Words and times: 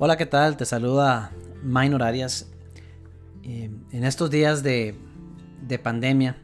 Hola, 0.00 0.16
¿qué 0.16 0.26
tal? 0.26 0.56
Te 0.56 0.64
saluda 0.64 1.32
Minor 1.64 2.04
Arias. 2.04 2.46
Eh, 3.42 3.68
en 3.90 4.04
estos 4.04 4.30
días 4.30 4.62
de, 4.62 4.94
de 5.66 5.78
pandemia, 5.80 6.36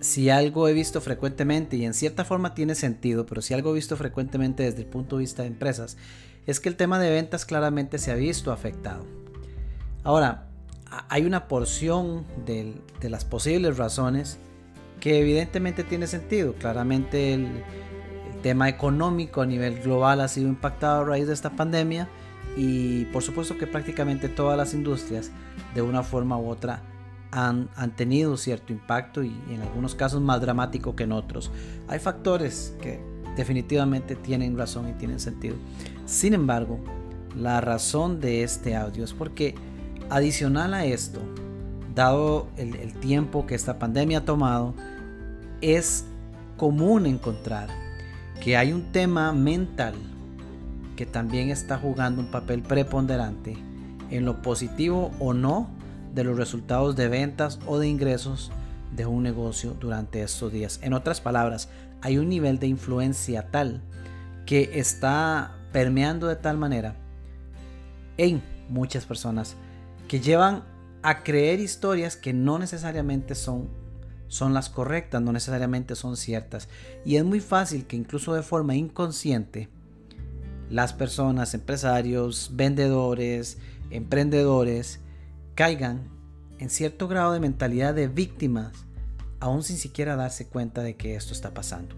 si 0.00 0.30
algo 0.30 0.66
he 0.66 0.72
visto 0.72 1.02
frecuentemente, 1.02 1.76
y 1.76 1.84
en 1.84 1.92
cierta 1.92 2.24
forma 2.24 2.54
tiene 2.54 2.76
sentido, 2.76 3.26
pero 3.26 3.42
si 3.42 3.52
algo 3.52 3.72
he 3.72 3.74
visto 3.74 3.94
frecuentemente 3.98 4.62
desde 4.62 4.78
el 4.78 4.86
punto 4.86 5.16
de 5.16 5.20
vista 5.20 5.42
de 5.42 5.48
empresas, 5.48 5.98
es 6.46 6.60
que 6.60 6.70
el 6.70 6.76
tema 6.76 6.98
de 6.98 7.10
ventas 7.10 7.44
claramente 7.44 7.98
se 7.98 8.10
ha 8.10 8.14
visto 8.14 8.52
afectado. 8.52 9.04
Ahora, 10.02 10.48
hay 11.10 11.26
una 11.26 11.46
porción 11.46 12.24
de, 12.46 12.74
de 13.02 13.10
las 13.10 13.26
posibles 13.26 13.76
razones 13.76 14.38
que 14.98 15.20
evidentemente 15.20 15.84
tiene 15.84 16.06
sentido. 16.06 16.54
Claramente 16.54 17.34
el, 17.34 17.62
tema 18.44 18.68
económico 18.68 19.40
a 19.40 19.46
nivel 19.46 19.80
global 19.80 20.20
ha 20.20 20.28
sido 20.28 20.48
impactado 20.48 21.00
a 21.00 21.04
raíz 21.06 21.26
de 21.26 21.32
esta 21.32 21.56
pandemia 21.56 22.10
y 22.58 23.06
por 23.06 23.22
supuesto 23.22 23.56
que 23.56 23.66
prácticamente 23.66 24.28
todas 24.28 24.54
las 24.58 24.74
industrias 24.74 25.30
de 25.74 25.80
una 25.80 26.02
forma 26.02 26.36
u 26.36 26.50
otra 26.50 26.82
han, 27.30 27.70
han, 27.74 27.96
tenido 27.96 28.36
cierto 28.36 28.74
impacto 28.74 29.24
y 29.24 29.34
en 29.48 29.62
algunos 29.62 29.94
casos 29.94 30.20
más 30.20 30.42
dramático 30.42 30.94
que 30.94 31.04
en 31.04 31.12
otros. 31.12 31.50
Hay 31.88 32.00
factores 32.00 32.76
que 32.82 33.00
definitivamente 33.34 34.14
tienen 34.14 34.58
razón 34.58 34.90
y 34.90 34.92
tienen 34.92 35.20
sentido. 35.20 35.56
Sin 36.04 36.34
embargo, 36.34 36.78
la 37.34 37.62
razón 37.62 38.20
de 38.20 38.42
este 38.42 38.76
audio 38.76 39.04
es 39.04 39.14
porque 39.14 39.54
adicional 40.10 40.74
a 40.74 40.84
esto, 40.84 41.20
dado 41.94 42.48
el, 42.58 42.76
el 42.76 42.92
tiempo 42.92 43.46
que 43.46 43.54
esta 43.54 43.78
pandemia 43.78 44.18
ha 44.18 44.24
tomado, 44.26 44.74
es 45.62 46.04
común 46.58 47.06
encontrar 47.06 47.83
que 48.44 48.58
hay 48.58 48.74
un 48.74 48.92
tema 48.92 49.32
mental 49.32 49.94
que 50.96 51.06
también 51.06 51.48
está 51.48 51.78
jugando 51.78 52.20
un 52.20 52.30
papel 52.30 52.60
preponderante 52.60 53.56
en 54.10 54.26
lo 54.26 54.42
positivo 54.42 55.12
o 55.18 55.32
no 55.32 55.70
de 56.14 56.24
los 56.24 56.36
resultados 56.36 56.94
de 56.94 57.08
ventas 57.08 57.58
o 57.66 57.78
de 57.78 57.88
ingresos 57.88 58.52
de 58.94 59.06
un 59.06 59.22
negocio 59.22 59.74
durante 59.80 60.22
estos 60.22 60.52
días. 60.52 60.78
En 60.82 60.92
otras 60.92 61.22
palabras, 61.22 61.70
hay 62.02 62.18
un 62.18 62.28
nivel 62.28 62.58
de 62.58 62.66
influencia 62.66 63.50
tal 63.50 63.80
que 64.44 64.78
está 64.78 65.56
permeando 65.72 66.26
de 66.28 66.36
tal 66.36 66.58
manera 66.58 66.96
en 68.18 68.42
muchas 68.68 69.06
personas 69.06 69.56
que 70.06 70.20
llevan 70.20 70.64
a 71.02 71.22
creer 71.22 71.60
historias 71.60 72.14
que 72.14 72.34
no 72.34 72.58
necesariamente 72.58 73.34
son 73.34 73.70
son 74.28 74.54
las 74.54 74.68
correctas, 74.68 75.22
no 75.22 75.32
necesariamente 75.32 75.94
son 75.94 76.16
ciertas. 76.16 76.68
Y 77.04 77.16
es 77.16 77.24
muy 77.24 77.40
fácil 77.40 77.86
que 77.86 77.96
incluso 77.96 78.34
de 78.34 78.42
forma 78.42 78.74
inconsciente 78.74 79.68
las 80.70 80.92
personas, 80.92 81.54
empresarios, 81.54 82.50
vendedores, 82.54 83.58
emprendedores, 83.90 85.00
caigan 85.54 86.08
en 86.58 86.70
cierto 86.70 87.06
grado 87.08 87.32
de 87.32 87.40
mentalidad 87.40 87.94
de 87.94 88.08
víctimas, 88.08 88.72
aún 89.40 89.62
sin 89.62 89.76
siquiera 89.76 90.16
darse 90.16 90.48
cuenta 90.48 90.82
de 90.82 90.96
que 90.96 91.14
esto 91.14 91.32
está 91.32 91.52
pasando. 91.52 91.94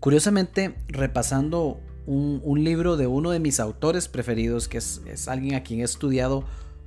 Curiosamente, 0.00 0.76
repasando 0.88 1.80
un, 2.06 2.64
libro 2.64 2.96
de 2.96 3.06
uno 3.06 3.30
de 3.30 3.40
mis 3.40 3.60
autores 3.60 4.08
preferidos, 4.08 4.68
que 4.68 4.78
es, 4.78 5.00
es 5.06 5.28
alguien 5.28 5.54
a 5.54 5.62
quien 5.62 5.80
he 5.80 5.84
estudiado 5.84 6.44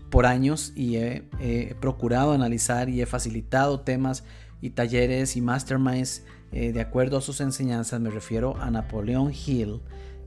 por 0.10 0.26
años 0.26 0.72
y 0.76 0.98
he, 0.98 1.76
procurado 1.80 2.32
analizar 2.32 2.90
y 2.90 3.02
he 3.02 3.06
facilitado 3.06 3.82
temas 3.82 4.24
y 4.62 4.70
talleres 4.72 5.36
y 5.36 5.42
masterminds 5.42 6.24
eh, 6.52 6.72
de 6.72 6.82
acuerdo 6.82 7.18
a 7.18 7.22
sus 7.22 7.42
enseñanzas. 7.42 8.00
Me 8.00 8.10
refiero 8.10 8.58
a 8.58 8.72
Napoleón 8.72 9.34
Hill. 9.34 9.82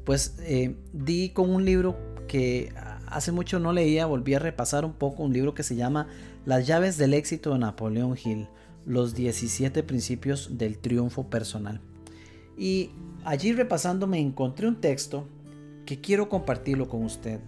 Pues 0.04 0.36
eh, 0.40 0.76
di 0.92 1.30
con 1.30 1.50
un 1.50 1.64
libro 1.64 1.96
que 2.26 2.72
hace 3.06 3.32
mucho 3.32 3.58
no 3.58 3.72
leía, 3.72 4.06
volví 4.06 4.34
a 4.34 4.38
repasar 4.38 4.84
un 4.84 4.92
poco, 4.92 5.22
un 5.22 5.32
libro 5.32 5.54
que 5.54 5.62
se 5.62 5.76
llama 5.76 6.08
Las 6.44 6.66
llaves 6.66 6.96
del 6.96 7.14
éxito 7.14 7.52
de 7.52 7.58
Napoleón 7.58 8.16
Hill, 8.22 8.48
los 8.86 9.14
17 9.14 9.82
principios 9.82 10.58
del 10.58 10.78
triunfo 10.78 11.28
personal. 11.28 11.80
Y 12.56 12.90
allí 13.24 13.52
repasando 13.52 14.06
me 14.06 14.18
encontré 14.18 14.66
un 14.66 14.80
texto 14.80 15.26
que 15.86 16.00
quiero 16.00 16.28
compartirlo 16.28 16.88
con 16.88 17.04
usted 17.04 17.40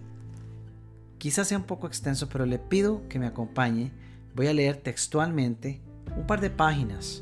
Quizás 1.21 1.47
sea 1.49 1.57
un 1.59 1.65
poco 1.65 1.85
extenso, 1.85 2.29
pero 2.29 2.47
le 2.47 2.57
pido 2.57 3.07
que 3.07 3.19
me 3.19 3.27
acompañe. 3.27 3.91
Voy 4.33 4.47
a 4.47 4.55
leer 4.55 4.77
textualmente 4.77 5.79
un 6.17 6.25
par 6.25 6.41
de 6.41 6.49
páginas 6.49 7.21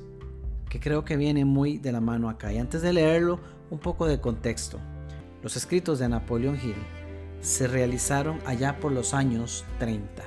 que 0.70 0.80
creo 0.80 1.04
que 1.04 1.18
vienen 1.18 1.50
muy 1.50 1.80
de 1.80 1.92
la 1.92 2.00
mano 2.00 2.30
acá. 2.30 2.54
Y 2.54 2.60
antes 2.60 2.82
de 2.82 2.94
leerlo, 2.94 3.42
un 3.70 3.80
poco 3.80 4.08
de 4.08 4.22
contexto. 4.22 4.80
Los 5.44 5.58
escritos 5.58 6.00
de 6.00 6.08
Napoleon 6.08 6.56
Hill 6.56 6.78
se 7.42 7.68
realizaron 7.68 8.40
allá 8.46 8.80
por 8.80 8.94
los 8.94 9.14
años 9.14 9.66
30. 9.80 10.24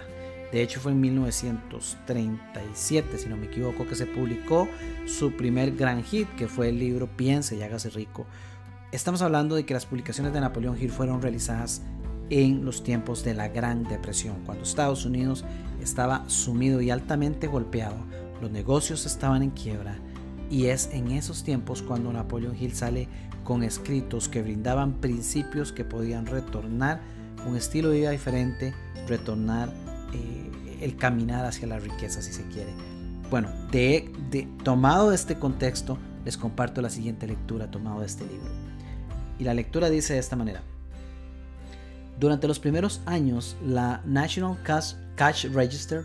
De 0.52 0.60
hecho 0.60 0.78
fue 0.78 0.92
en 0.92 1.00
1937, 1.00 3.16
si 3.16 3.30
no 3.30 3.38
me 3.38 3.46
equivoco, 3.46 3.86
que 3.86 3.94
se 3.94 4.04
publicó 4.04 4.68
su 5.06 5.32
primer 5.32 5.76
gran 5.76 6.04
hit, 6.04 6.28
que 6.36 6.46
fue 6.46 6.68
el 6.68 6.78
libro 6.78 7.08
Piense 7.16 7.56
y 7.56 7.62
hágase 7.62 7.88
rico. 7.88 8.26
Estamos 8.90 9.22
hablando 9.22 9.54
de 9.54 9.64
que 9.64 9.72
las 9.72 9.86
publicaciones 9.86 10.34
de 10.34 10.42
Napoleón 10.42 10.76
Hill 10.78 10.90
fueron 10.90 11.22
realizadas 11.22 11.80
en 12.32 12.64
los 12.64 12.82
tiempos 12.82 13.24
de 13.24 13.34
la 13.34 13.48
Gran 13.48 13.84
Depresión, 13.84 14.36
cuando 14.46 14.64
Estados 14.64 15.04
Unidos 15.04 15.44
estaba 15.82 16.24
sumido 16.28 16.80
y 16.80 16.90
altamente 16.90 17.46
golpeado, 17.46 17.96
los 18.40 18.50
negocios 18.50 19.04
estaban 19.04 19.42
en 19.42 19.50
quiebra 19.50 19.98
y 20.50 20.66
es 20.66 20.88
en 20.92 21.10
esos 21.10 21.44
tiempos 21.44 21.82
cuando 21.82 22.10
Napoleon 22.10 22.56
Hill 22.58 22.74
sale 22.74 23.06
con 23.44 23.62
escritos 23.62 24.30
que 24.30 24.40
brindaban 24.40 24.94
principios 24.94 25.72
que 25.72 25.84
podían 25.84 26.24
retornar 26.24 27.02
un 27.46 27.54
estilo 27.54 27.90
de 27.90 27.98
vida 27.98 28.10
diferente, 28.10 28.72
retornar 29.06 29.68
eh, 30.14 30.78
el 30.80 30.96
caminar 30.96 31.44
hacia 31.44 31.66
la 31.66 31.80
riqueza 31.80 32.22
si 32.22 32.32
se 32.32 32.46
quiere. 32.48 32.72
Bueno, 33.28 33.50
de, 33.70 34.10
tomado 34.64 35.12
este 35.12 35.38
contexto, 35.38 35.98
les 36.24 36.38
comparto 36.38 36.80
la 36.80 36.88
siguiente 36.88 37.26
lectura 37.26 37.70
tomado 37.70 38.00
de 38.00 38.06
este 38.06 38.24
libro. 38.24 38.48
Y 39.38 39.44
la 39.44 39.52
lectura 39.52 39.90
dice 39.90 40.14
de 40.14 40.20
esta 40.20 40.36
manera. 40.36 40.62
Durante 42.22 42.46
los 42.46 42.60
primeros 42.60 43.00
años, 43.04 43.56
la 43.66 44.00
National 44.04 44.56
Cash, 44.62 45.46
Register 45.52 46.04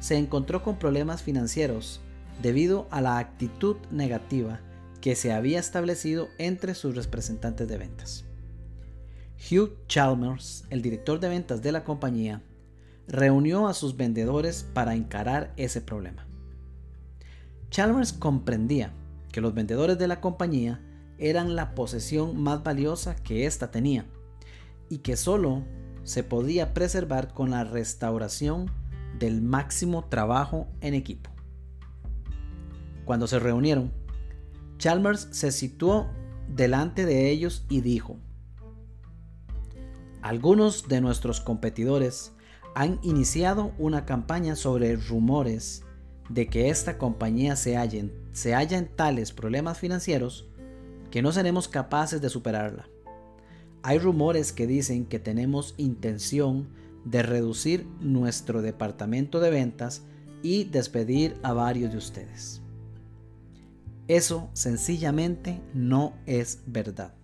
se 0.00 0.16
encontró 0.16 0.62
con 0.62 0.78
problemas 0.78 1.22
financieros 1.22 2.00
debido 2.40 2.88
a 2.90 3.02
la 3.02 3.18
actitud 3.18 3.76
negativa 3.90 4.60
que 5.02 5.14
se 5.14 5.30
había 5.30 5.60
establecido 5.60 6.28
entre 6.38 6.74
sus 6.74 6.96
representantes 6.96 7.68
de 7.68 7.76
ventas. 7.76 8.24
Hugh 9.36 9.76
Chalmers, 9.88 10.64
el 10.70 10.80
director 10.80 11.20
de 11.20 11.28
ventas 11.28 11.60
de 11.60 11.72
la 11.72 11.84
compañía, 11.84 12.40
reunió 13.06 13.68
a 13.68 13.74
sus 13.74 13.94
vendedores 13.94 14.66
para 14.72 14.94
encarar 14.94 15.52
ese 15.58 15.82
problema. 15.82 16.26
Chalmers 17.68 18.14
comprendía 18.14 18.94
que 19.30 19.42
los 19.42 19.52
vendedores 19.52 19.98
de 19.98 20.08
la 20.08 20.22
compañía 20.22 20.80
eran 21.18 21.56
la 21.56 21.74
posesión 21.74 22.42
más 22.42 22.62
valiosa 22.62 23.16
que 23.16 23.44
ésta 23.44 23.70
tenía 23.70 24.06
y 24.88 24.98
que 24.98 25.16
solo 25.16 25.64
se 26.04 26.22
podía 26.22 26.74
preservar 26.74 27.34
con 27.34 27.50
la 27.50 27.64
restauración 27.64 28.70
del 29.18 29.42
máximo 29.42 30.04
trabajo 30.04 30.68
en 30.80 30.94
equipo. 30.94 31.30
Cuando 33.04 33.26
se 33.26 33.38
reunieron, 33.38 33.92
Chalmers 34.78 35.28
se 35.32 35.50
situó 35.52 36.08
delante 36.48 37.04
de 37.04 37.30
ellos 37.30 37.66
y 37.68 37.80
dijo, 37.80 38.18
algunos 40.22 40.88
de 40.88 41.00
nuestros 41.00 41.40
competidores 41.40 42.32
han 42.74 42.98
iniciado 43.02 43.72
una 43.78 44.04
campaña 44.04 44.56
sobre 44.56 44.96
rumores 44.96 45.84
de 46.28 46.46
que 46.46 46.68
esta 46.68 46.98
compañía 46.98 47.56
se 47.56 47.76
halla, 47.76 48.00
en, 48.00 48.12
se 48.32 48.54
halla 48.54 48.78
en 48.78 48.88
tales 48.88 49.32
problemas 49.32 49.78
financieros 49.78 50.48
que 51.10 51.22
no 51.22 51.32
seremos 51.32 51.68
capaces 51.68 52.20
de 52.20 52.28
superarla. 52.28 52.88
Hay 53.82 53.98
rumores 53.98 54.52
que 54.52 54.66
dicen 54.66 55.06
que 55.06 55.18
tenemos 55.18 55.74
intención 55.76 56.68
de 57.04 57.22
reducir 57.22 57.86
nuestro 58.00 58.60
departamento 58.60 59.40
de 59.40 59.50
ventas 59.50 60.02
y 60.42 60.64
despedir 60.64 61.36
a 61.42 61.52
varios 61.52 61.92
de 61.92 61.98
ustedes. 61.98 62.60
Eso 64.08 64.48
sencillamente 64.52 65.60
no 65.74 66.14
es 66.26 66.62
verdad. 66.66 67.14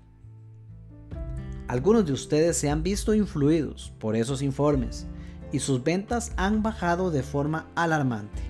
Algunos 1.67 2.05
de 2.05 2.13
ustedes 2.13 2.59
se 2.59 2.69
han 2.69 2.83
visto 2.83 3.15
influidos 3.15 3.93
por 3.99 4.17
esos 4.17 4.43
informes 4.43 5.07
y 5.51 5.61
sus 5.61 5.83
ventas 5.83 6.33
han 6.37 6.63
bajado 6.63 7.11
de 7.11 7.23
forma 7.23 7.71
alarmante. 7.75 8.43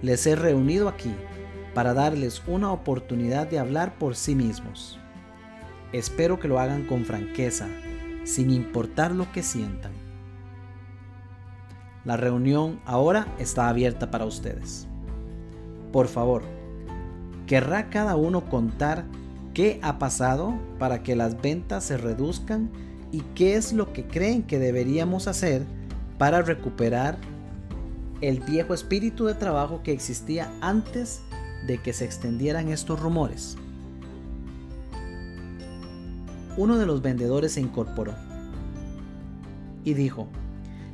Les 0.00 0.26
he 0.26 0.36
reunido 0.36 0.88
aquí 0.88 1.12
para 1.74 1.92
darles 1.92 2.42
una 2.46 2.70
oportunidad 2.70 3.48
de 3.48 3.58
hablar 3.58 3.98
por 3.98 4.14
sí 4.14 4.34
mismos. 4.34 5.00
Espero 5.94 6.40
que 6.40 6.48
lo 6.48 6.58
hagan 6.58 6.88
con 6.88 7.04
franqueza, 7.04 7.68
sin 8.24 8.50
importar 8.50 9.12
lo 9.12 9.30
que 9.30 9.44
sientan. 9.44 9.92
La 12.04 12.16
reunión 12.16 12.80
ahora 12.84 13.28
está 13.38 13.68
abierta 13.68 14.10
para 14.10 14.24
ustedes. 14.24 14.88
Por 15.92 16.08
favor, 16.08 16.42
¿querrá 17.46 17.90
cada 17.90 18.16
uno 18.16 18.50
contar 18.50 19.04
qué 19.54 19.78
ha 19.82 20.00
pasado 20.00 20.58
para 20.80 21.04
que 21.04 21.14
las 21.14 21.40
ventas 21.40 21.84
se 21.84 21.96
reduzcan 21.96 22.72
y 23.12 23.20
qué 23.36 23.54
es 23.54 23.72
lo 23.72 23.92
que 23.92 24.04
creen 24.04 24.42
que 24.42 24.58
deberíamos 24.58 25.28
hacer 25.28 25.62
para 26.18 26.42
recuperar 26.42 27.18
el 28.20 28.40
viejo 28.40 28.74
espíritu 28.74 29.26
de 29.26 29.34
trabajo 29.34 29.84
que 29.84 29.92
existía 29.92 30.52
antes 30.60 31.20
de 31.68 31.80
que 31.80 31.92
se 31.92 32.04
extendieran 32.04 32.70
estos 32.70 32.98
rumores. 32.98 33.56
Uno 36.56 36.78
de 36.78 36.86
los 36.86 37.02
vendedores 37.02 37.52
se 37.52 37.60
incorporó 37.60 38.14
y 39.84 39.94
dijo, 39.94 40.28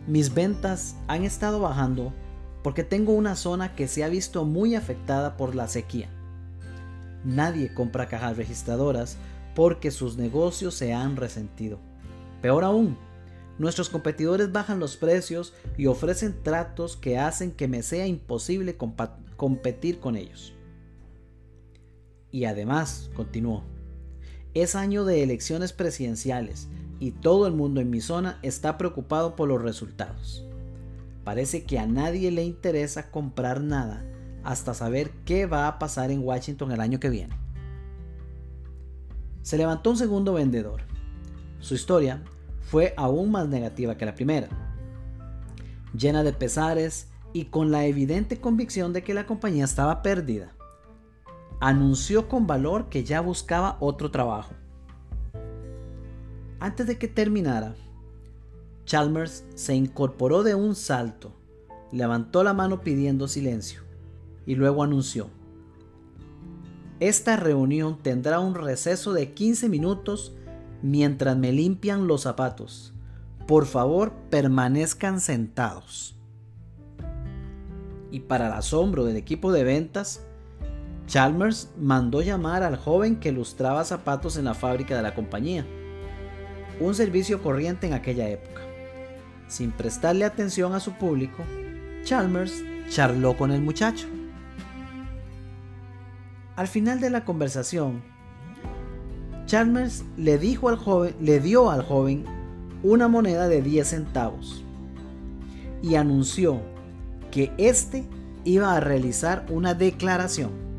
mis 0.07 0.35
ventas 0.35 0.97
han 1.07 1.25
estado 1.25 1.61
bajando 1.61 2.13
porque 2.63 2.83
tengo 2.83 3.13
una 3.13 3.37
zona 3.37 3.75
que 3.75 3.89
se 3.89 4.05
ha 4.05 4.09
visto 4.09 4.45
muy 4.45 4.75
afectada 4.75 5.37
por 5.37 5.55
la 5.55 5.69
sequía. 5.69 6.09
Nadie 7.25 7.73
compra 7.73 8.09
cajas 8.09 8.37
registradoras 8.37 9.17
porque 9.55 9.91
sus 9.91 10.17
negocios 10.17 10.75
se 10.75 10.93
han 10.93 11.17
resentido. 11.17 11.79
Peor 12.43 12.65
aún, 12.65 12.97
nuestros 13.59 13.91
competidores 13.91 14.53
bajan 14.53 14.81
los 14.81 14.97
precios 14.97 15.53
y 15.77 15.87
ofrecen 15.87 16.43
tratos 16.43 16.97
que 16.97 17.19
hacen 17.19 17.53
que 17.53 17.69
me 17.69 17.83
sea 17.83 18.07
imposible 18.07 18.79
competir 19.37 20.01
con 20.01 20.17
ellos. 20.17 20.55
Y 22.31 22.45
además, 22.47 23.11
continuó, 23.15 23.65
es 24.55 24.75
año 24.75 25.05
de 25.05 25.23
elecciones 25.23 25.73
presidenciales 25.73 26.69
y 26.99 27.13
todo 27.13 27.47
el 27.47 27.55
mundo 27.55 27.81
en 27.81 27.91
mi 27.91 28.01
zona 28.01 28.39
está 28.43 28.77
preocupado 28.77 29.37
por 29.37 29.49
los 29.49 29.63
resultados. 29.63 30.45
Parece 31.25 31.65
que 31.65 31.79
a 31.79 31.87
nadie 31.87 32.31
le 32.31 32.45
interesa 32.45 33.11
comprar 33.11 33.61
nada 33.61 34.05
hasta 34.43 34.75
saber 34.75 35.11
qué 35.25 35.47
va 35.47 35.69
a 35.69 35.79
pasar 35.79 36.11
en 36.11 36.25
Washington 36.25 36.73
el 36.73 36.81
año 36.81 36.99
que 36.99 37.11
viene. 37.11 37.37
Se 39.43 39.57
levantó 39.57 39.91
un 39.91 39.97
segundo 39.97 40.35
vendedor. 40.35 40.83
Su 41.61 41.75
historia 41.75 42.23
fue 42.61 42.95
aún 42.97 43.31
más 43.31 43.49
negativa 43.49 43.97
que 43.97 44.07
la 44.07 44.15
primera, 44.15 44.49
llena 45.97 46.23
de 46.23 46.33
pesares 46.33 47.09
y 47.33 47.47
con 47.47 47.71
la 47.71 47.85
evidente 47.87 48.41
convicción 48.41 48.93
de 48.93 49.03
que 49.03 49.15
la 49.15 49.27
compañía 49.27 49.65
estaba 49.65 50.03
perdida. 50.03 50.53
Anunció 51.61 52.29
con 52.29 52.47
valor 52.47 52.89
que 52.89 53.05
ya 53.05 53.21
buscaba 53.21 53.77
otro 53.81 54.11
trabajo. 54.11 54.55
Antes 56.59 56.87
de 56.87 56.99
que 56.99 57.07
terminara, 57.07 57.75
Chalmers 58.85 59.45
se 59.55 59.75
incorporó 59.75 60.43
de 60.43 60.55
un 60.55 60.75
salto, 60.75 61.33
levantó 61.93 62.43
la 62.43 62.55
mano 62.55 62.81
pidiendo 62.81 63.29
silencio 63.29 63.83
y 64.47 64.55
luego 64.55 64.83
anunció, 64.83 65.29
esta 67.01 67.37
reunión 67.37 67.97
tendrá 68.03 68.41
un 68.41 68.55
receso 68.55 69.15
de 69.15 69.33
15 69.33 69.71
minutos 69.71 70.35
mientras 70.83 71.35
me 71.35 71.51
limpian 71.51 72.07
los 72.07 72.23
zapatos. 72.23 72.93
Por 73.47 73.65
favor, 73.65 74.13
permanezcan 74.29 75.19
sentados. 75.19 76.15
Y 78.11 78.21
para 78.21 78.49
el 78.49 78.53
asombro 78.53 79.07
del 79.07 79.17
equipo 79.17 79.51
de 79.51 79.65
ventas, 79.65 80.27
Chalmers 81.11 81.69
mandó 81.77 82.23
llamar 82.23 82.63
al 82.63 82.77
joven 82.77 83.17
que 83.17 83.33
lustraba 83.33 83.85
zapatos 83.85 84.37
en 84.37 84.45
la 84.45 84.55
fábrica 84.55 84.95
de 84.95 85.03
la 85.03 85.13
compañía. 85.13 85.67
Un 86.79 86.95
servicio 86.95 87.43
corriente 87.43 87.89
en 87.89 87.95
aquella 87.95 88.29
época. 88.29 88.61
Sin 89.49 89.73
prestarle 89.73 90.25
atención 90.25 90.73
a 90.73 90.79
su 90.79 90.93
público, 90.93 91.43
Chalmers 92.05 92.63
charló 92.89 93.37
con 93.37 93.51
el 93.51 93.61
muchacho. 93.61 94.07
Al 96.55 96.69
final 96.69 97.01
de 97.01 97.11
la 97.11 97.25
conversación, 97.25 98.05
Chalmers 99.47 100.05
le, 100.17 100.39
dijo 100.39 100.69
al 100.69 100.77
joven, 100.77 101.17
le 101.21 101.41
dio 101.41 101.73
al 101.73 101.83
joven 101.83 102.25
una 102.85 103.09
moneda 103.09 103.49
de 103.49 103.63
10 103.63 103.89
centavos 103.89 104.63
y 105.83 105.97
anunció 105.97 106.61
que 107.33 107.53
éste 107.59 108.05
iba 108.45 108.77
a 108.77 108.79
realizar 108.79 109.45
una 109.49 109.75
declaración. 109.75 110.70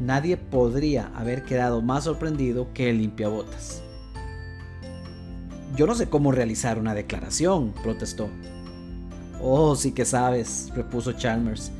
Nadie 0.00 0.36
podría 0.36 1.10
haber 1.14 1.44
quedado 1.44 1.80
más 1.80 2.04
sorprendido 2.04 2.68
que 2.74 2.90
el 2.90 2.98
limpiabotas. 2.98 3.82
Yo 5.74 5.86
no 5.86 5.94
sé 5.94 6.08
cómo 6.08 6.32
realizar 6.32 6.78
una 6.78 6.94
declaración, 6.94 7.72
protestó. 7.82 8.28
Oh, 9.40 9.74
sí 9.76 9.92
que 9.92 10.04
sabes, 10.04 10.70
repuso 10.74 11.12
Chalmers 11.12 11.70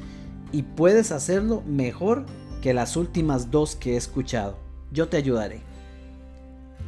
y 0.52 0.62
puedes 0.62 1.12
hacerlo 1.12 1.62
mejor 1.66 2.26
que 2.62 2.74
las 2.74 2.96
últimas 2.96 3.50
dos 3.50 3.76
que 3.76 3.94
he 3.94 3.96
escuchado. 3.96 4.58
Yo 4.92 5.08
te 5.08 5.16
ayudaré. 5.16 5.60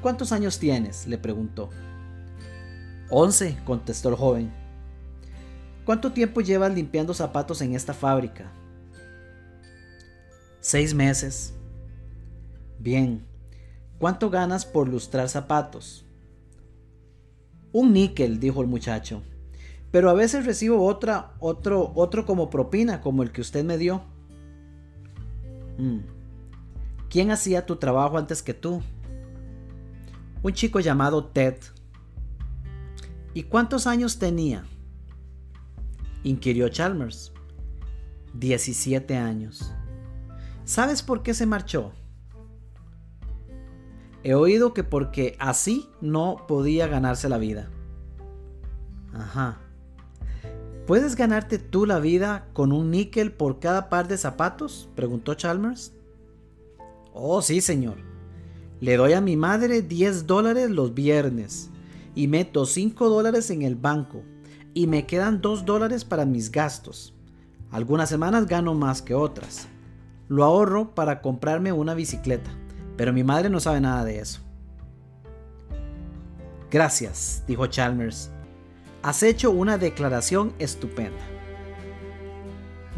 ¿Cuántos 0.00 0.32
años 0.32 0.58
tienes? 0.58 1.06
le 1.06 1.18
preguntó. 1.18 1.70
Once, 3.10 3.58
contestó 3.64 4.10
el 4.10 4.14
joven. 4.14 4.52
¿Cuánto 5.84 6.12
tiempo 6.12 6.40
llevas 6.40 6.72
limpiando 6.74 7.14
zapatos 7.14 7.60
en 7.62 7.74
esta 7.74 7.94
fábrica? 7.94 8.52
Seis 10.60 10.94
meses. 10.94 11.54
Bien. 12.78 13.24
¿Cuánto 13.98 14.30
ganas 14.30 14.64
por 14.64 14.88
lustrar 14.88 15.28
zapatos? 15.28 16.04
Un 17.72 17.92
níquel, 17.92 18.40
dijo 18.40 18.60
el 18.60 18.68
muchacho. 18.68 19.22
Pero 19.90 20.10
a 20.10 20.14
veces 20.14 20.46
recibo 20.46 20.84
otra, 20.84 21.34
otro, 21.40 21.92
otro 21.94 22.26
como 22.26 22.50
propina, 22.50 23.00
como 23.00 23.22
el 23.22 23.32
que 23.32 23.40
usted 23.40 23.64
me 23.64 23.78
dio. 23.78 24.02
Mm. 25.78 25.98
¿Quién 27.08 27.30
hacía 27.30 27.64
tu 27.64 27.76
trabajo 27.76 28.18
antes 28.18 28.42
que 28.42 28.54
tú? 28.54 28.82
Un 30.42 30.52
chico 30.52 30.80
llamado 30.80 31.24
Ted. 31.24 31.56
¿Y 33.34 33.44
cuántos 33.44 33.86
años 33.86 34.18
tenía? 34.18 34.64
inquirió 36.22 36.68
Chalmers. 36.68 37.32
17 38.34 39.16
años. 39.16 39.72
¿Sabes 40.68 41.02
por 41.02 41.22
qué 41.22 41.32
se 41.32 41.46
marchó? 41.46 41.92
He 44.22 44.34
oído 44.34 44.74
que 44.74 44.84
porque 44.84 45.34
así 45.38 45.88
no 46.02 46.44
podía 46.46 46.86
ganarse 46.86 47.30
la 47.30 47.38
vida. 47.38 47.70
Ajá. 49.14 49.62
¿Puedes 50.86 51.16
ganarte 51.16 51.58
tú 51.58 51.86
la 51.86 52.00
vida 52.00 52.48
con 52.52 52.72
un 52.72 52.90
níquel 52.90 53.32
por 53.32 53.60
cada 53.60 53.88
par 53.88 54.08
de 54.08 54.18
zapatos? 54.18 54.90
preguntó 54.94 55.32
Chalmers. 55.32 55.94
Oh, 57.14 57.40
sí, 57.40 57.62
señor. 57.62 57.96
Le 58.80 58.98
doy 58.98 59.14
a 59.14 59.22
mi 59.22 59.38
madre 59.38 59.80
10 59.80 60.26
dólares 60.26 60.68
los 60.68 60.92
viernes 60.92 61.70
y 62.14 62.28
meto 62.28 62.66
5 62.66 63.08
dólares 63.08 63.48
en 63.48 63.62
el 63.62 63.74
banco 63.74 64.22
y 64.74 64.86
me 64.86 65.06
quedan 65.06 65.40
2 65.40 65.64
dólares 65.64 66.04
para 66.04 66.26
mis 66.26 66.52
gastos. 66.52 67.14
Algunas 67.70 68.10
semanas 68.10 68.46
gano 68.46 68.74
más 68.74 69.00
que 69.00 69.14
otras. 69.14 69.66
Lo 70.28 70.44
ahorro 70.44 70.94
para 70.94 71.22
comprarme 71.22 71.72
una 71.72 71.94
bicicleta, 71.94 72.50
pero 72.98 73.14
mi 73.14 73.24
madre 73.24 73.48
no 73.48 73.60
sabe 73.60 73.80
nada 73.80 74.04
de 74.04 74.18
eso. 74.18 74.40
Gracias, 76.70 77.44
dijo 77.46 77.66
Chalmers 77.66 78.30
Has 79.02 79.22
hecho 79.22 79.50
una 79.50 79.78
declaración 79.78 80.52
estupenda. 80.58 81.24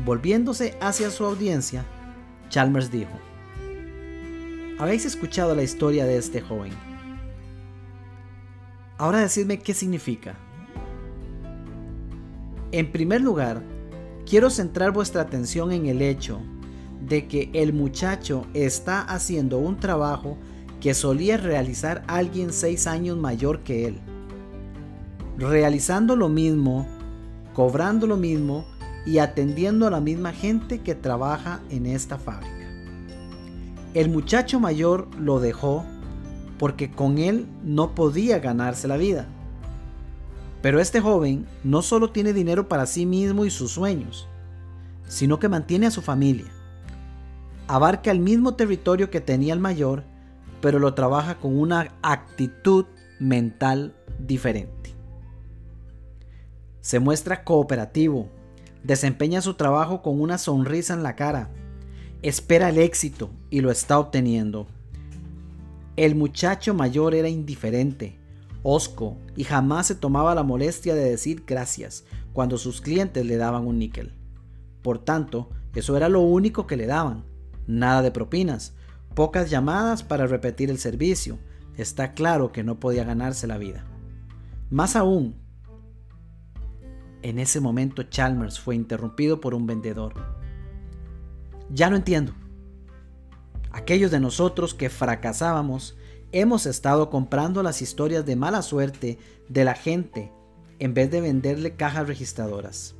Volviéndose 0.04 0.76
hacia 0.80 1.10
su 1.10 1.24
audiencia, 1.24 1.84
Chalmers 2.48 2.90
dijo, 2.90 3.12
Habéis 4.80 5.04
escuchado 5.04 5.54
la 5.54 5.62
historia 5.62 6.06
de 6.06 6.16
este 6.16 6.40
joven. 6.40 6.72
Ahora 8.98 9.20
decidme 9.20 9.60
qué 9.60 9.72
significa. 9.72 10.34
En 12.72 12.90
primer 12.90 13.20
lugar, 13.20 13.62
quiero 14.28 14.50
centrar 14.50 14.90
vuestra 14.90 15.22
atención 15.22 15.70
en 15.70 15.86
el 15.86 16.02
hecho 16.02 16.40
de 17.10 17.28
que 17.28 17.50
el 17.52 17.74
muchacho 17.74 18.46
está 18.54 19.02
haciendo 19.02 19.58
un 19.58 19.78
trabajo 19.78 20.38
que 20.80 20.94
solía 20.94 21.36
realizar 21.36 22.02
alguien 22.06 22.54
seis 22.54 22.86
años 22.86 23.18
mayor 23.18 23.60
que 23.60 23.86
él 23.86 24.00
realizando 25.40 26.16
lo 26.16 26.28
mismo, 26.28 26.86
cobrando 27.54 28.06
lo 28.06 28.16
mismo 28.16 28.66
y 29.06 29.18
atendiendo 29.18 29.86
a 29.86 29.90
la 29.90 30.00
misma 30.00 30.32
gente 30.32 30.80
que 30.80 30.94
trabaja 30.94 31.60
en 31.70 31.86
esta 31.86 32.18
fábrica. 32.18 32.68
El 33.94 34.10
muchacho 34.10 34.60
mayor 34.60 35.08
lo 35.18 35.40
dejó 35.40 35.84
porque 36.58 36.90
con 36.90 37.18
él 37.18 37.46
no 37.64 37.94
podía 37.94 38.38
ganarse 38.38 38.86
la 38.86 38.98
vida. 38.98 39.26
Pero 40.60 40.78
este 40.78 41.00
joven 41.00 41.46
no 41.64 41.80
solo 41.80 42.10
tiene 42.10 42.34
dinero 42.34 42.68
para 42.68 42.84
sí 42.84 43.06
mismo 43.06 43.46
y 43.46 43.50
sus 43.50 43.72
sueños, 43.72 44.28
sino 45.08 45.38
que 45.38 45.48
mantiene 45.48 45.86
a 45.86 45.90
su 45.90 46.02
familia. 46.02 46.52
Abarca 47.70 48.10
el 48.10 48.18
mismo 48.18 48.56
territorio 48.56 49.10
que 49.10 49.20
tenía 49.20 49.54
el 49.54 49.60
mayor, 49.60 50.02
pero 50.60 50.80
lo 50.80 50.92
trabaja 50.94 51.36
con 51.36 51.56
una 51.56 51.94
actitud 52.02 52.86
mental 53.20 53.94
diferente. 54.18 54.92
Se 56.80 56.98
muestra 56.98 57.44
cooperativo, 57.44 58.28
desempeña 58.82 59.40
su 59.40 59.54
trabajo 59.54 60.02
con 60.02 60.20
una 60.20 60.36
sonrisa 60.36 60.94
en 60.94 61.04
la 61.04 61.14
cara, 61.14 61.48
espera 62.22 62.70
el 62.70 62.78
éxito 62.78 63.30
y 63.50 63.60
lo 63.60 63.70
está 63.70 64.00
obteniendo. 64.00 64.66
El 65.94 66.16
muchacho 66.16 66.74
mayor 66.74 67.14
era 67.14 67.28
indiferente, 67.28 68.18
osco 68.64 69.16
y 69.36 69.44
jamás 69.44 69.86
se 69.86 69.94
tomaba 69.94 70.34
la 70.34 70.42
molestia 70.42 70.96
de 70.96 71.08
decir 71.08 71.44
gracias 71.46 72.02
cuando 72.32 72.58
sus 72.58 72.80
clientes 72.80 73.24
le 73.24 73.36
daban 73.36 73.64
un 73.64 73.78
níquel. 73.78 74.12
Por 74.82 74.98
tanto, 74.98 75.50
eso 75.72 75.96
era 75.96 76.08
lo 76.08 76.18
único 76.18 76.66
que 76.66 76.76
le 76.76 76.86
daban. 76.86 77.29
Nada 77.70 78.02
de 78.02 78.10
propinas, 78.10 78.74
pocas 79.14 79.48
llamadas 79.48 80.02
para 80.02 80.26
repetir 80.26 80.70
el 80.70 80.78
servicio. 80.78 81.38
Está 81.76 82.14
claro 82.14 82.50
que 82.50 82.64
no 82.64 82.80
podía 82.80 83.04
ganarse 83.04 83.46
la 83.46 83.58
vida. 83.58 83.84
Más 84.70 84.96
aún, 84.96 85.36
en 87.22 87.38
ese 87.38 87.60
momento 87.60 88.02
Chalmers 88.02 88.58
fue 88.58 88.74
interrumpido 88.74 89.40
por 89.40 89.54
un 89.54 89.68
vendedor. 89.68 90.14
Ya 91.72 91.88
lo 91.90 91.94
entiendo. 91.94 92.32
Aquellos 93.70 94.10
de 94.10 94.18
nosotros 94.18 94.74
que 94.74 94.90
fracasábamos 94.90 95.96
hemos 96.32 96.66
estado 96.66 97.08
comprando 97.08 97.62
las 97.62 97.82
historias 97.82 98.26
de 98.26 98.34
mala 98.34 98.62
suerte 98.62 99.20
de 99.48 99.64
la 99.64 99.74
gente 99.74 100.32
en 100.80 100.92
vez 100.92 101.08
de 101.12 101.20
venderle 101.20 101.76
cajas 101.76 102.08
registradoras. 102.08 102.96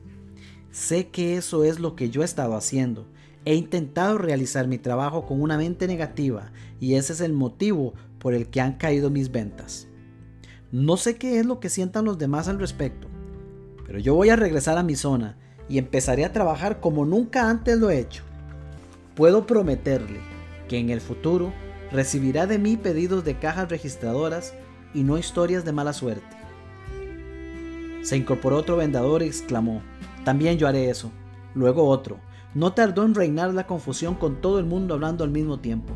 Sé 0.71 1.09
que 1.09 1.37
eso 1.37 1.65
es 1.65 1.81
lo 1.81 1.97
que 1.97 2.11
yo 2.11 2.23
he 2.23 2.25
estado 2.25 2.55
haciendo. 2.55 3.09
He 3.45 3.55
intentado 3.55 4.19
realizar 4.19 4.69
mi 4.69 4.79
trabajo 4.79 5.27
con 5.27 5.41
una 5.41 5.57
mente 5.57 5.87
negativa 5.87 6.53
y 6.79 6.95
ese 6.95 7.15
es 7.15 7.21
el 7.21 7.33
motivo 7.33 7.95
por 8.19 8.35
el 8.35 8.49
que 8.49 8.61
han 8.61 8.75
caído 8.75 9.09
mis 9.09 9.31
ventas. 9.31 9.89
No 10.73 10.97
sé 10.97 11.17
qué 11.17 11.39
es 11.41 11.47
lo 11.47 11.59
que 11.59 11.71
sientan 11.71 12.05
los 12.05 12.19
demás 12.19 12.49
al 12.49 12.61
respecto, 12.61 13.09
pero 13.87 13.99
yo 13.99 14.15
voy 14.15 14.29
a 14.29 14.37
regresar 14.37 14.77
a 14.77 14.83
mi 14.83 14.95
zona 14.95 15.37
y 15.69 15.79
empezaré 15.79 16.25
a 16.25 16.33
trabajar 16.33 16.81
como 16.81 17.07
nunca 17.07 17.49
antes 17.49 17.79
lo 17.79 17.91
he 17.91 17.99
hecho. 17.99 18.23
Puedo 19.17 19.47
prometerle 19.47 20.21
que 20.69 20.79
en 20.79 20.91
el 20.91 21.01
futuro 21.01 21.53
recibirá 21.91 22.47
de 22.47 22.59
mí 22.59 22.77
pedidos 22.77 23.25
de 23.25 23.39
cajas 23.39 23.69
registradoras 23.69 24.55
y 24.95 25.03
no 25.03 25.19
historias 25.19 25.65
de 25.65 25.73
mala 25.73 25.93
suerte. 25.93 26.37
Se 28.03 28.17
incorporó 28.17 28.57
otro 28.57 28.77
vendedor 28.77 29.23
y 29.23 29.27
exclamó, 29.27 29.83
también 30.25 30.59
yo 30.59 30.69
haré 30.69 30.91
eso. 30.91 31.11
Luego 31.55 31.89
otro. 31.89 32.19
No 32.55 32.73
tardó 32.73 33.05
en 33.05 33.15
reinar 33.15 33.55
la 33.55 33.67
confusión 33.67 34.15
con 34.15 34.41
todo 34.41 34.59
el 34.59 34.65
mundo 34.65 34.95
hablando 34.95 35.23
al 35.23 35.31
mismo 35.31 35.61
tiempo. 35.61 35.95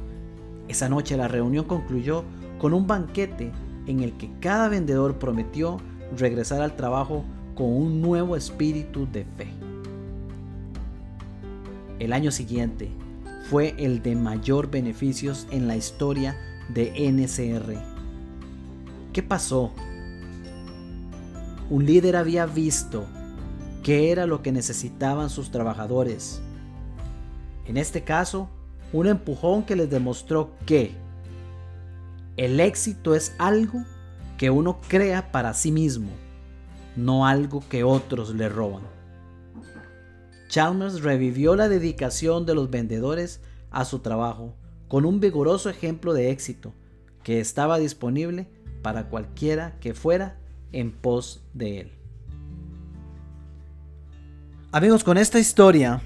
Esa 0.69 0.89
noche 0.89 1.17
la 1.17 1.29
reunión 1.29 1.65
concluyó 1.65 2.25
con 2.59 2.73
un 2.73 2.87
banquete 2.87 3.51
en 3.87 4.01
el 4.01 4.13
que 4.13 4.31
cada 4.41 4.69
vendedor 4.69 5.19
prometió 5.19 5.79
regresar 6.17 6.63
al 6.63 6.77
trabajo 6.77 7.25
con 7.55 7.67
un 7.67 8.01
nuevo 8.01 8.37
espíritu 8.37 9.07
de 9.11 9.25
fe. 9.25 9.49
El 11.99 12.13
año 12.13 12.31
siguiente 12.31 12.89
fue 13.51 13.75
el 13.79 14.03
de 14.03 14.15
mayor 14.17 14.71
beneficios 14.71 15.47
en 15.51 15.69
la 15.69 15.77
historia 15.77 16.37
de 16.69 16.93
NCR. 17.11 17.75
¿Qué 19.13 19.23
pasó? 19.23 19.73
Un 21.71 21.85
líder 21.87 22.17
había 22.17 22.47
visto 22.47 23.07
qué 23.85 24.11
era 24.11 24.27
lo 24.27 24.43
que 24.43 24.51
necesitaban 24.51 25.29
sus 25.29 25.51
trabajadores. 25.51 26.41
En 27.67 27.77
este 27.77 28.03
caso, 28.03 28.49
un 28.95 29.07
empujón 29.07 29.63
que 29.63 29.77
les 29.77 29.91
demostró 29.91 30.53
que 30.65 30.93
el 32.39 32.61
éxito 32.61 33.15
es 33.15 33.35
algo 33.39 33.85
que 34.39 34.49
uno 34.49 34.81
crea 34.89 35.31
para 35.31 35.53
sí 35.53 35.71
mismo, 35.71 36.11
no 36.97 37.27
algo 37.27 37.63
que 37.69 37.85
otros 37.85 38.35
le 38.35 38.49
roban. 38.49 38.83
Chalmers 40.49 41.03
revivió 41.03 41.55
la 41.55 41.69
dedicación 41.69 42.47
de 42.47 42.55
los 42.55 42.71
vendedores 42.71 43.43
a 43.71 43.85
su 43.85 43.99
trabajo 43.99 44.55
con 44.89 45.05
un 45.05 45.21
vigoroso 45.21 45.69
ejemplo 45.69 46.15
de 46.15 46.31
éxito 46.31 46.73
que 47.23 47.39
estaba 47.39 47.79
disponible 47.79 48.49
para 48.81 49.09
cualquiera 49.11 49.79
que 49.81 49.93
fuera 49.93 50.39
en 50.73 50.91
pos 50.91 51.43
de 51.53 51.81
él. 51.81 52.04
Amigos, 54.75 55.05
con 55.05 55.19
esta 55.19 55.39
historia 55.39 56.03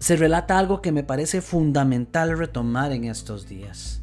se 0.00 0.16
relata 0.16 0.58
algo 0.58 0.82
que 0.82 0.90
me 0.90 1.04
parece 1.04 1.40
fundamental 1.40 2.36
retomar 2.36 2.90
en 2.90 3.04
estos 3.04 3.46
días. 3.46 4.02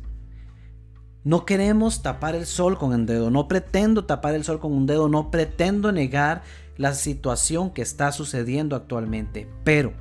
No 1.25 1.46
queremos 1.46 2.01
tapar 2.01 2.34
el 2.34 2.46
sol 2.46 2.77
con 2.77 2.93
el 2.93 3.05
dedo, 3.05 3.29
no 3.29 3.50
pretendo 3.50 4.05
tapar 4.05 4.36
el 4.36 4.46
sol 4.46 4.62
con 4.62 4.72
un 4.72 4.86
dedo, 4.86 5.10
no 5.10 5.31
pretendo 5.31 5.91
negar 5.91 6.43
la 6.77 6.93
situación 6.93 7.72
que 7.72 7.81
está 7.81 8.13
sucediendo 8.13 8.74
actualmente, 8.77 9.50
pero 9.65 9.91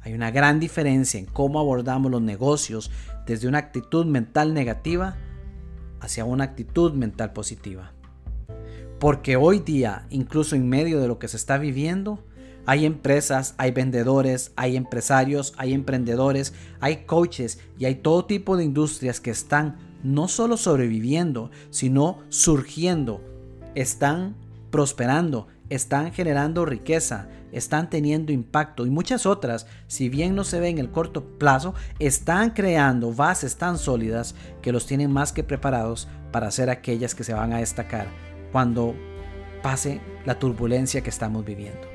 hay 0.00 0.12
una 0.12 0.32
gran 0.32 0.58
diferencia 0.58 1.20
en 1.20 1.26
cómo 1.26 1.60
abordamos 1.60 2.10
los 2.10 2.22
negocios 2.22 2.90
desde 3.24 3.46
una 3.46 3.58
actitud 3.58 4.04
mental 4.04 4.52
negativa 4.52 5.14
hacia 6.00 6.24
una 6.24 6.42
actitud 6.42 6.92
mental 6.92 7.32
positiva. 7.32 7.92
Porque 9.00 9.36
hoy 9.36 9.60
día, 9.60 10.04
incluso 10.10 10.54
en 10.56 10.68
medio 10.68 11.00
de 11.00 11.08
lo 11.08 11.18
que 11.18 11.26
se 11.26 11.38
está 11.38 11.56
viviendo, 11.56 12.22
hay 12.66 12.84
empresas, 12.84 13.54
hay 13.56 13.70
vendedores, 13.70 14.52
hay 14.56 14.76
empresarios, 14.76 15.54
hay 15.56 15.72
emprendedores, 15.72 16.52
hay 16.80 17.04
coaches 17.06 17.58
y 17.78 17.86
hay 17.86 17.94
todo 17.94 18.26
tipo 18.26 18.58
de 18.58 18.64
industrias 18.64 19.18
que 19.18 19.30
están 19.30 19.78
no 20.02 20.28
solo 20.28 20.58
sobreviviendo, 20.58 21.50
sino 21.70 22.18
surgiendo, 22.28 23.22
están 23.74 24.36
prosperando, 24.70 25.46
están 25.70 26.12
generando 26.12 26.66
riqueza, 26.66 27.30
están 27.52 27.88
teniendo 27.88 28.32
impacto. 28.32 28.84
Y 28.84 28.90
muchas 28.90 29.24
otras, 29.24 29.66
si 29.86 30.10
bien 30.10 30.34
no 30.34 30.44
se 30.44 30.60
ve 30.60 30.68
en 30.68 30.78
el 30.78 30.90
corto 30.90 31.38
plazo, 31.38 31.72
están 32.00 32.50
creando 32.50 33.14
bases 33.14 33.56
tan 33.56 33.78
sólidas 33.78 34.34
que 34.60 34.72
los 34.72 34.84
tienen 34.84 35.10
más 35.10 35.32
que 35.32 35.42
preparados 35.42 36.06
para 36.32 36.50
ser 36.50 36.68
aquellas 36.68 37.14
que 37.14 37.24
se 37.24 37.32
van 37.32 37.54
a 37.54 37.60
destacar 37.60 38.29
cuando 38.52 38.94
pase 39.62 40.00
la 40.24 40.38
turbulencia 40.38 41.02
que 41.02 41.10
estamos 41.10 41.44
viviendo. 41.44 41.86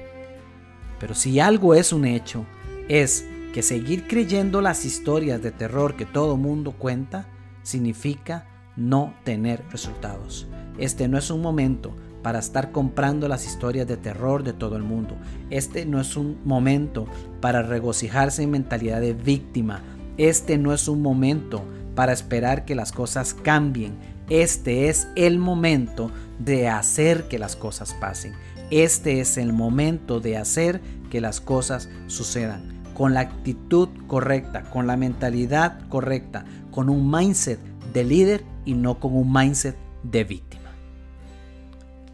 Pero 1.00 1.14
si 1.14 1.40
algo 1.40 1.74
es 1.76 1.92
un 1.92 2.06
hecho, 2.06 2.46
es 2.88 3.26
que 3.54 3.62
seguir 3.62 4.08
creyendo 4.08 4.62
las 4.62 4.86
historias 4.86 5.42
de 5.42 5.52
terror 5.52 5.96
que 5.96 6.06
todo 6.06 6.38
mundo 6.38 6.74
cuenta 6.74 7.28
significa 7.64 8.48
no 8.76 9.14
tener 9.24 9.64
resultados. 9.72 10.48
Este 10.78 11.08
no 11.08 11.18
es 11.18 11.30
un 11.32 11.42
momento 11.42 11.96
para 12.22 12.40
estar 12.40 12.72
comprando 12.72 13.28
las 13.28 13.46
historias 13.46 13.88
de 13.88 13.98
terror 13.98 14.44
de 14.44 14.54
todo 14.54 14.76
el 14.76 14.84
mundo. 14.84 15.16
Este 15.52 15.86
no 15.86 16.02
es 16.02 16.18
un 16.18 16.40
momento 16.44 17.06
para 17.40 17.62
regocijarse 17.62 18.44
en 18.44 18.52
mentalidad 18.52 19.00
de 19.00 19.14
víctima. 19.14 19.82
Este 20.18 20.58
no 20.58 20.74
es 20.74 20.88
un 20.88 21.02
momento 21.02 21.64
para 21.94 22.14
esperar 22.14 22.66
que 22.66 22.76
las 22.76 22.92
cosas 22.92 23.34
cambien. 23.34 23.94
Este 24.30 24.90
es 24.90 25.08
el 25.16 25.38
momento 25.38 26.10
de 26.40 26.68
hacer 26.68 27.28
que 27.28 27.40
las 27.40 27.56
cosas 27.56 27.94
pasen. 27.94 28.34
Este 28.72 29.20
es 29.20 29.38
el 29.38 29.54
momento 29.54 30.20
de 30.20 30.38
hacer 30.38 30.82
que 31.10 31.22
las 31.22 31.42
cosas 31.42 31.90
sucedan. 32.08 32.84
Con 32.94 33.14
la 33.14 33.22
actitud 33.22 33.90
correcta, 34.08 34.64
con 34.64 34.88
la 34.88 34.98
mentalidad 34.98 35.88
correcta, 35.90 36.46
con 36.72 36.90
un 36.90 37.12
mindset 37.12 37.60
de 37.94 38.04
líder 38.04 38.44
y 38.64 38.74
no 38.74 39.00
con 39.00 39.16
un 39.16 39.32
mindset 39.32 39.76
de 40.04 40.24
víctima. 40.24 40.72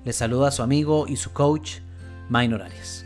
Le 0.04 0.14
saluda 0.14 0.48
a 0.48 0.52
su 0.52 0.64
amigo 0.64 1.08
y 1.08 1.18
su 1.18 1.32
coach, 1.32 1.80
Minor 2.30 2.64
Arias. 2.64 3.06